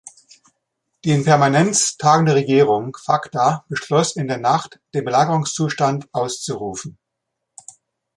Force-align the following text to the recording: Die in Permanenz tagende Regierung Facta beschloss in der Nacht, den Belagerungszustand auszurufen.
Die 1.05 1.11
in 1.11 1.23
Permanenz 1.25 1.95
tagende 1.95 2.33
Regierung 2.33 2.97
Facta 2.99 3.65
beschloss 3.69 4.15
in 4.15 4.27
der 4.27 4.39
Nacht, 4.39 4.79
den 4.95 5.05
Belagerungszustand 5.05 6.07
auszurufen. 6.11 6.97